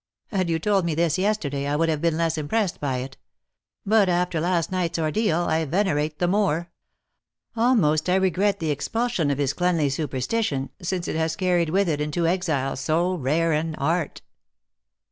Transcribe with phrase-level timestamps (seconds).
[0.31, 3.17] Had you told me this yesterday I would have been less im pr^ssed by it.
[3.85, 6.71] But, after last night s ordeal, I vene rate the Moor.
[7.55, 12.01] Almost I regret the expulsion of his cleanly superstition, since it has carried with it
[12.01, 14.23] into exile so rare an art."